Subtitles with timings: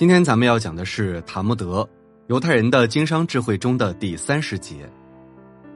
[0.00, 1.86] 今天咱们要讲的是塔木德，
[2.28, 4.90] 犹太人的经商智慧中的第三十节，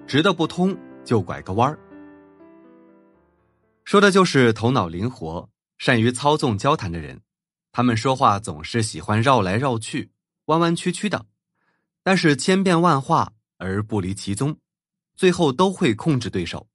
[0.06, 1.78] 直的不通就拐个弯儿。
[3.84, 7.20] 说的就是头脑灵活、善于操纵交谈的人，
[7.70, 10.10] 他们说话总是喜欢绕来绕去、
[10.46, 11.26] 弯弯曲曲的，
[12.02, 14.56] 但是千变万化而不离其宗，
[15.14, 16.66] 最后都会控制对手。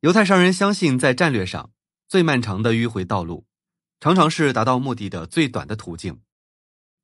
[0.00, 1.70] 犹太商人相信，在战略上
[2.08, 3.44] 最漫长的迂回道路，
[4.00, 6.18] 常常是达到目的的最短的途径。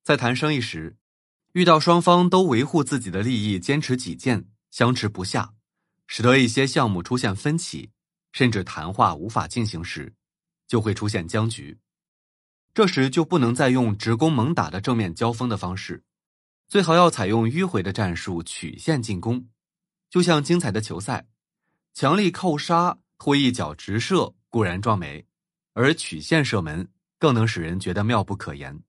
[0.09, 0.97] 在谈生意时，
[1.53, 5.53] 遇到双方都维护自己的利益、坚持己见、相持不下，
[6.07, 7.91] 使得一些项目出现分歧，
[8.33, 10.15] 甚至谈话无法进行时，
[10.67, 11.79] 就会出现僵局。
[12.73, 16.03] 这时就不能再用直攻猛打的正面交锋的方式，
[16.69, 19.47] 最好要采用迂回的战术，曲线进攻，
[20.09, 21.29] 就像精彩的球赛。
[21.93, 25.27] 强力扣杀或一脚直射固然壮美，
[25.75, 28.83] 而曲线射门更能使人觉得妙不可言。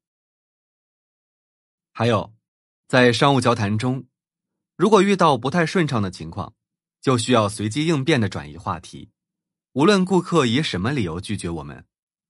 [1.99, 2.33] 还有，
[2.87, 4.05] 在商务交谈中，
[4.77, 6.55] 如果遇到不太顺畅的情况，
[7.01, 9.11] 就需要随机应变的转移话题。
[9.73, 11.85] 无论顾客以什么理由拒绝我们，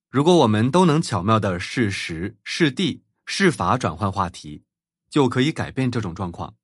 [0.10, 4.64] 如果我们都能巧妙的适时、适地、适法转换话题，
[5.08, 6.56] 就可以改变这种状况。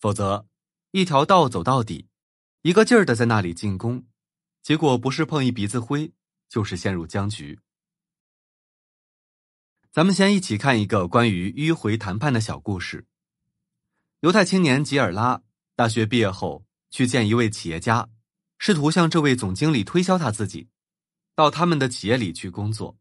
[0.00, 0.46] 否则，
[0.92, 2.08] 一条道走到底。
[2.62, 4.06] 一个劲儿的在那里进攻，
[4.62, 6.10] 结果不是碰一鼻子灰，
[6.48, 7.60] 就是陷入僵局。
[9.92, 13.06] 咱们先一起看一个关于迂回谈判的小故事。
[14.20, 15.42] 犹太青年吉尔拉
[15.76, 18.08] 大学毕业后去见一位企业家，
[18.56, 20.66] 试图向这位总经理推销他自己，
[21.34, 22.96] 到他们的企业里去工作。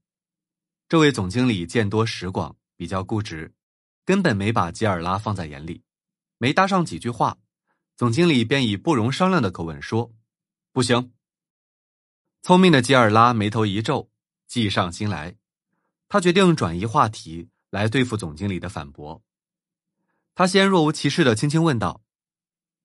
[0.90, 3.54] 这位总经理见多识广，比较固执，
[4.04, 5.82] 根本没把吉尔拉放在眼里，
[6.40, 7.38] 没搭上几句话。
[7.96, 10.12] 总经理便以不容商量的口吻说
[10.74, 11.14] ：“不行。”
[12.44, 14.12] 聪明的吉尔拉眉头一皱，
[14.46, 15.38] 计上心来，
[16.12, 19.24] 他决定转移话题来对付总经理的反驳。
[20.36, 22.02] 他先若无其事的轻轻问道：“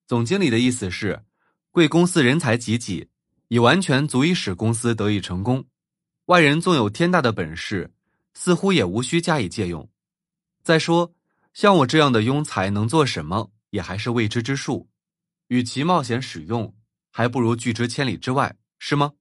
[0.07, 1.25] 总经理的意思是，
[1.71, 3.09] 贵公司人才济济，
[3.49, 5.65] 已完全足以使公司得以成功。
[6.27, 7.91] 外人纵有天大的本事，
[8.33, 9.89] 似乎也无需加以借用。
[10.63, 11.13] 再说，
[11.51, 14.87] 像我这样的庸才能做什么，也还是未知之数。”
[15.49, 16.73] 与其冒险使用，
[17.11, 19.15] 还不如拒之千里之外，是吗？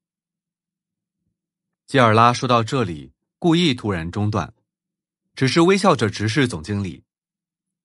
[1.89, 3.13] 吉尔拉说到这里，
[3.47, 4.53] 故意突然中断，
[5.37, 7.05] 只是微笑着直视总经理。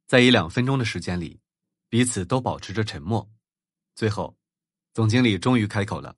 [0.07, 1.39] 在一两分钟的时间里，
[1.87, 3.29] 彼此都保持着沉默。
[3.93, 4.35] 最后，
[4.91, 6.17] 总经理终于开口了：“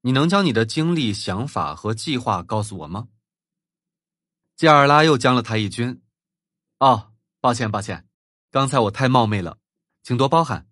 [0.00, 3.08] 你能将你的经历、想法和计划告诉我吗？”
[4.56, 6.00] 吉尔拉又将了他一军
[6.80, 8.08] ：“哦，抱歉，抱歉，
[8.50, 9.58] 刚才我太冒昧了，
[10.02, 10.66] 请多包涵。”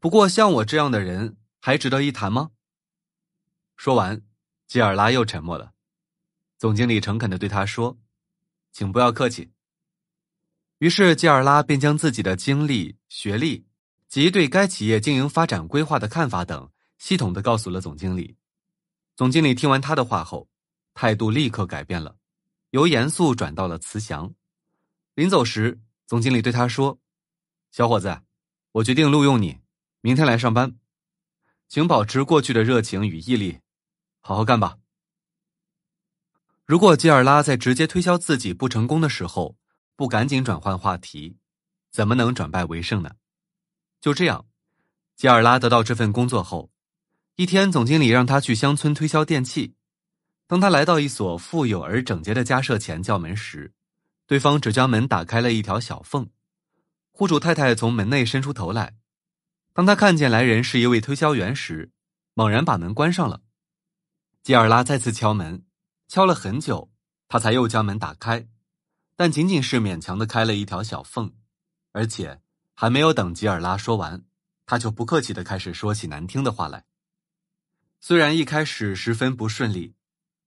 [0.00, 2.52] 不过，像我这样的人还值得一谈吗？
[3.76, 4.22] 说完，
[4.66, 5.74] 吉尔拉又沉默了。
[6.58, 7.98] 总经理诚恳的对他说
[8.72, 9.50] ：“请不要客气。”
[10.78, 13.66] 于是，吉尔拉便将自己的经历、学历
[14.08, 18.36] 及对该企业经营发展规划的看法等，系统的告诉了总经理。
[19.16, 20.48] 总经理听完他的话后，
[20.92, 22.16] 态度立刻改变了，
[22.70, 24.34] 由严肃转到了慈祥。
[25.14, 26.98] 临走时，总经理对他说
[27.72, 28.20] ：“小伙子，
[28.72, 29.60] 我决定录用你。”
[30.02, 30.76] 明天来上班，
[31.68, 33.58] 请保持过去的热情与毅力，
[34.20, 34.78] 好好干吧。
[36.66, 39.56] 如果吉尔拉在直接推销自己不成功的时候
[39.94, 41.36] 不赶紧转换话题，
[41.92, 43.12] 怎么能转败为胜呢？
[44.00, 44.46] 就这样，
[45.14, 46.72] 吉尔拉得到这份工作后，
[47.36, 49.76] 一天总经理让他去乡村推销电器。
[50.48, 53.72] 当他来到一所富有而整洁的家舍前叫门时，
[54.26, 56.28] 对方只将门打开了一条小缝，
[57.12, 58.96] 户主太太从门内伸出头来。
[59.72, 61.92] 当他看见来人是一位推销员时，
[62.34, 63.42] 猛然把门关上了。
[64.42, 65.64] 吉尔拉再次敲门，
[66.08, 66.90] 敲了很久，
[67.28, 68.48] 他才又将门打开，
[69.16, 71.32] 但仅仅是勉强的开了一条小缝，
[71.92, 72.40] 而且
[72.74, 74.24] 还没有等吉尔拉说完，
[74.64, 76.84] 他就不客气的开始说起难听的话来。
[78.00, 79.94] 虽然一开始十分不顺利，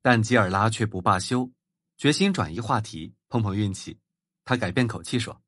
[0.02, 1.52] 但吉尔拉却不罢休，
[1.98, 4.00] 决心转移话题，碰碰运气。
[4.46, 5.42] 他改变口气说：“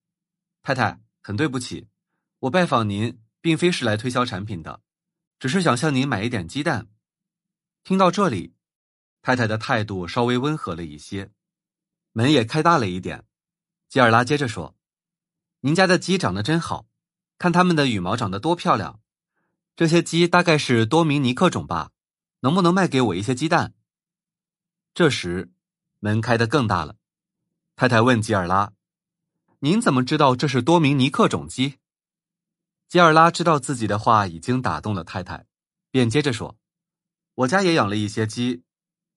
[0.61, 1.87] 太太，很对不起，
[2.39, 4.81] 我拜访您。”并非是来推销产品的，
[5.39, 6.89] 只是想向您买一点鸡蛋。
[7.83, 8.53] 听到这里，
[9.21, 11.31] 太太的态度稍微温和了一些，
[12.11, 13.25] 门也开大了一点。
[13.87, 14.75] 吉尔拉接着说
[15.61, 16.87] ：“您家的鸡长得真好，
[17.37, 18.99] 看它们的羽毛长得多漂亮。
[19.75, 21.91] 这些鸡大概是多明尼克种吧？
[22.39, 23.73] 能不能卖给我一些鸡蛋？”
[24.93, 25.51] 这时，
[25.99, 26.95] 门开得更大了。
[27.75, 28.73] 太太问吉尔拉
[29.59, 31.77] ：“您怎么知道这是多明尼克种鸡？”
[32.89, 35.45] 吉尔拉知道自己的话已经打动了太太，
[35.91, 36.57] 便接着说
[37.35, 38.63] ：“我家也养了一些鸡，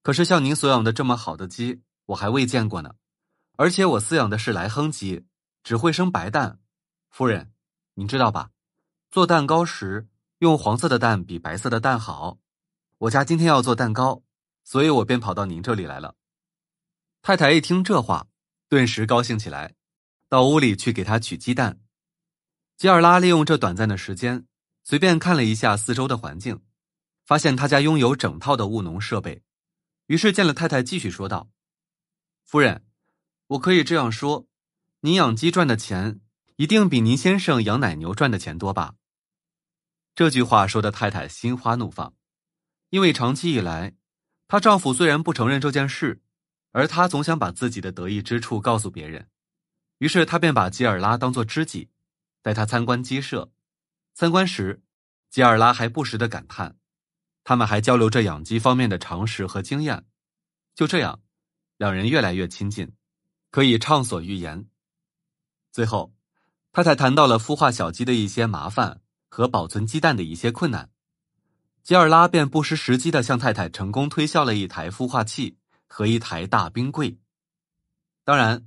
[0.04, 2.94] 可是像您所养的这么好的鸡，我还未见过呢。
[3.56, 5.24] 而且我饲养的是莱亨鸡，
[5.62, 6.60] 只会生白蛋。
[7.08, 7.54] 夫人，
[7.94, 8.50] 您知道吧？
[9.10, 10.06] 做蛋糕时
[10.40, 12.38] 用黄色的蛋比白色的蛋好。
[12.98, 14.22] 我家今天要做蛋糕，
[14.62, 16.14] 所以我便跑到您这里来了。
[17.22, 18.26] 太太一听这话，
[18.68, 19.74] 顿时高兴起来，
[20.28, 21.80] 到屋里去给他取鸡蛋。
[22.76, 24.46] 吉尔拉利用这短暂的时间，
[24.82, 26.60] 随便看了一下四周的环境，
[27.24, 29.42] 发现他家拥有整套的务农设备，
[30.06, 31.50] 于是见了太太，继续说道
[32.44, 32.86] ：“夫人，
[33.46, 34.46] 我可以这样说，
[35.00, 36.20] 您养鸡赚的钱，
[36.56, 38.96] 一定比您先生养奶牛赚的钱多吧？”
[40.14, 42.14] 这句话说的太太心花怒放。
[42.90, 43.96] 因为长期以来，
[44.46, 46.22] 她丈夫虽然不承认这件事，
[46.70, 49.28] 而她总想把自己的得意之处告诉别人，
[49.98, 51.90] 于是她便把吉尔拉当作知己，
[52.42, 53.50] 带他参观鸡舍。
[54.12, 54.84] 参观时，
[55.28, 56.78] 吉尔拉还不时的感叹，
[57.44, 60.04] 他们还交流着养鸡方面的常识和经验。
[60.74, 61.20] 就这样，
[61.76, 62.90] 两人越来越亲近，
[63.50, 64.66] 可以畅所欲言。
[65.70, 66.12] 最后，
[66.72, 70.90] 太太谈到了孵化小鸡的一些麻烦和保存鸡蛋的一些困难。
[71.82, 77.18] 吉尔拉便不失时机的向太太成功推销了一台孵化器和一台大冰柜。
[78.24, 78.66] 当然，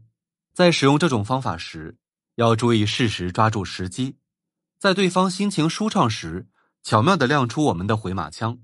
[0.53, 1.97] 在使用这种方法时，
[2.35, 4.18] 要注意适时抓住时机，
[4.77, 6.47] 在对方心情舒畅时，
[6.83, 8.59] 巧妙的亮出我们的回马枪。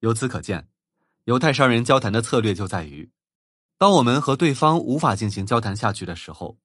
[0.00, 0.68] 由此可见，
[1.24, 3.10] 犹太商人交谈的策略就在于，
[3.76, 6.58] 当我们和对方无法进行交谈下去的时候，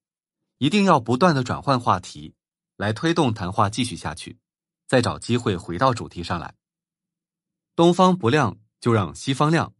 [0.58, 2.34] 一定要不断的转换话题，
[2.76, 4.38] 来推动谈话继续下去，
[4.86, 6.54] 再找机会回到主题上来。
[7.76, 9.74] 东方不亮就让西方亮，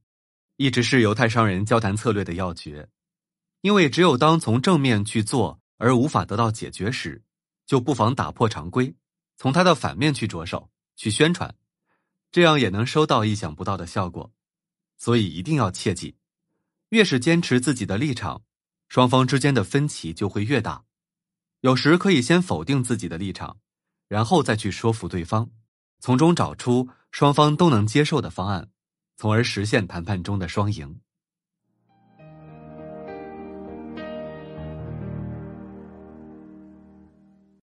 [0.56, 2.89] 一直是犹太商人交谈策略的要诀。
[3.61, 7.23] 因为只有当从正面去做而无法得到解决时，
[7.65, 8.95] 就不妨打破常规，
[9.37, 11.55] 从它的反面去着手去宣传，
[12.35, 14.33] 这样也能收到意想不到的效果。
[14.97, 16.17] 所以一定要切记，
[16.89, 18.43] 越是坚持自己的立场，
[18.89, 20.83] 双方之间的分歧就会越大。
[21.61, 23.59] 有时可以先否定自己的立场，
[24.09, 25.49] 然后再去说服对方，
[26.01, 26.89] 从中找出。
[27.13, 28.69] 双方都能接受的方案，
[29.17, 30.99] 从而实现谈判中的双赢。